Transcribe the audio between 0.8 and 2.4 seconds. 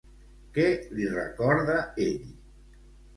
li recorda ell?